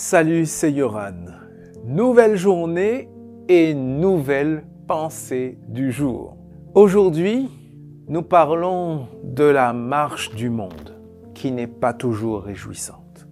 [0.00, 1.24] Salut, c'est Yoran.
[1.84, 3.08] Nouvelle journée
[3.48, 6.36] et nouvelle pensée du jour.
[6.72, 7.50] Aujourd'hui,
[8.06, 10.96] nous parlons de la marche du monde
[11.34, 13.26] qui n'est pas toujours réjouissante.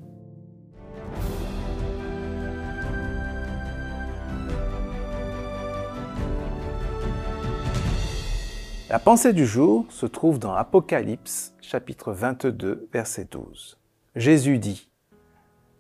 [8.90, 13.78] La pensée du jour se trouve dans Apocalypse chapitre 22 verset 12.
[14.17, 14.88] Jésus dit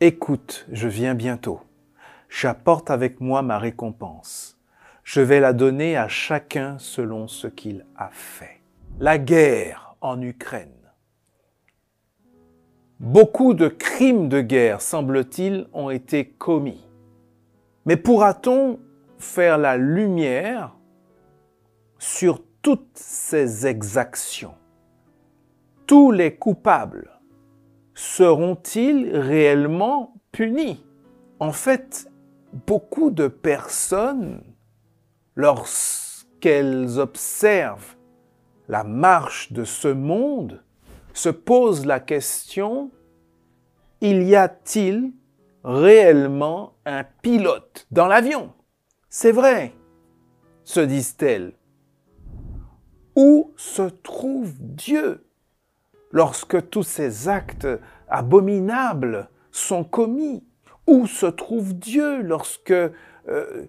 [0.02, 1.60] Écoute, je viens bientôt.
[2.28, 4.58] J'apporte avec moi ma récompense.
[5.04, 8.60] Je vais la donner à chacun selon ce qu'il a fait.
[9.00, 10.68] La guerre en Ukraine.
[13.00, 16.86] Beaucoup de crimes de guerre, semble-t-il, ont été commis.
[17.86, 18.78] Mais pourra-t-on
[19.18, 20.76] faire la lumière
[21.98, 24.56] sur toutes ces exactions?
[25.86, 27.15] Tous les coupables
[27.96, 30.84] seront-ils réellement punis?
[31.40, 32.08] En fait,
[32.66, 34.42] beaucoup de personnes,
[35.34, 37.96] lorsqu'elles observent
[38.68, 40.62] la marche de ce monde,
[41.14, 42.90] se posent la question,
[44.02, 45.12] il y a-t-il
[45.64, 48.52] réellement un pilote dans l'avion?
[49.08, 49.72] C'est vrai,
[50.64, 51.54] se disent-elles.
[53.16, 55.25] Où se trouve Dieu?
[56.16, 57.68] Lorsque tous ces actes
[58.08, 60.42] abominables sont commis.
[60.86, 63.66] Où se trouve Dieu lorsque euh,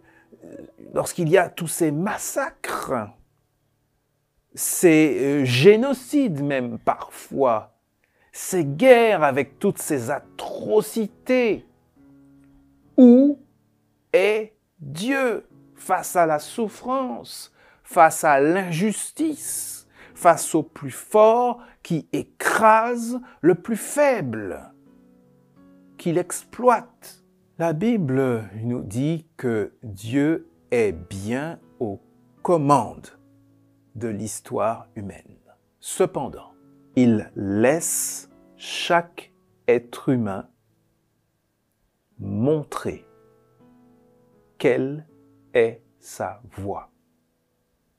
[0.93, 3.09] lorsqu'il y a tous ces massacres,
[4.53, 7.73] ces euh, génocides même parfois,
[8.31, 11.65] ces guerres avec toutes ces atrocités.
[12.95, 13.39] Où
[14.13, 15.45] est Dieu
[15.75, 17.51] face à la souffrance,
[17.83, 19.76] face à l'injustice?
[20.17, 24.73] Face au plus fort qui écrase le plus faible,
[25.97, 27.23] qu'il exploite.
[27.59, 32.01] La Bible nous dit que Dieu est bien aux
[32.41, 33.19] commandes
[33.93, 35.37] de l'histoire humaine.
[35.79, 36.51] Cependant,
[36.95, 39.31] il laisse chaque
[39.67, 40.49] être humain
[42.17, 43.05] montrer
[44.57, 45.07] quelle
[45.53, 46.89] est sa voie,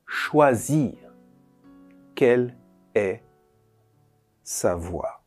[0.05, 1.08] choisir
[2.19, 2.57] quelle
[2.97, 3.23] est
[4.43, 5.23] sa voix.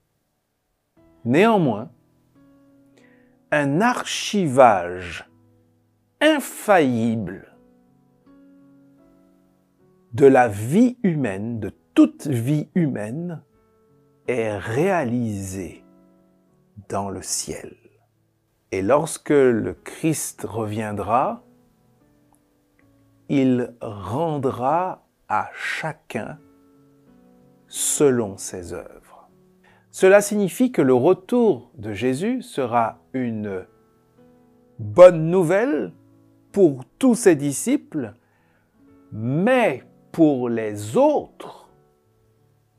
[1.23, 1.89] Néanmoins,
[3.49, 5.25] un archivage
[6.19, 7.55] infaillible
[10.11, 13.41] de la vie humaine, de toute vie humaine,
[14.27, 15.85] est réalisé
[16.89, 17.73] dans le ciel.
[18.73, 21.41] Et lorsque le Christ reviendra,
[23.29, 26.37] il rendra à chacun
[28.01, 29.29] selon ses œuvres.
[29.91, 33.67] Cela signifie que le retour de Jésus sera une
[34.79, 35.93] bonne nouvelle
[36.51, 38.15] pour tous ses disciples,
[39.11, 41.69] mais pour les autres,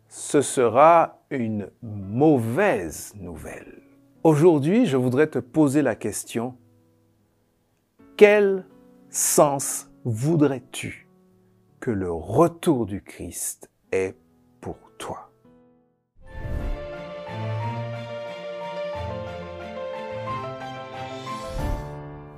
[0.09, 3.81] ce sera une mauvaise nouvelle.
[4.25, 6.57] Aujourd'hui, je voudrais te poser la question,
[8.17, 8.67] quel
[9.09, 11.07] sens voudrais-tu
[11.79, 14.17] que le retour du Christ ait
[14.63, 15.29] pour toi.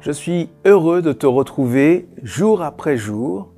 [0.01, 3.55] Je suis heureux de te retrouver jour après jour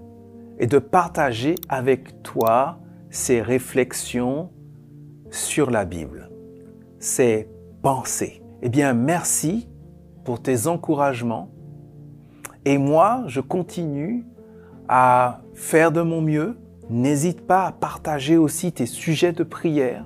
[0.58, 2.78] et de partager avec toi
[3.10, 4.50] ces réflexions
[5.30, 6.30] sur la Bible,
[6.98, 7.48] ces
[7.82, 8.42] pensées.
[8.62, 9.68] Eh bien, merci
[10.24, 11.50] pour tes encouragements.
[12.64, 14.26] Et moi, je continue
[14.88, 16.56] à faire de mon mieux
[16.88, 20.04] N'hésite pas à partager aussi tes sujets de prière.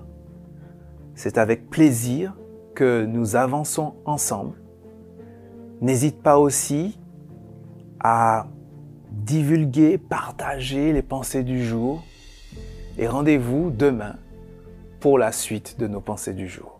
[1.14, 2.34] C'est avec plaisir
[2.74, 4.56] que nous avançons ensemble.
[5.82, 6.98] N'hésite pas aussi
[8.00, 8.46] à
[9.10, 12.02] divulguer, partager les pensées du jour.
[12.96, 14.16] Et rendez-vous demain
[15.00, 16.79] pour la suite de nos pensées du jour.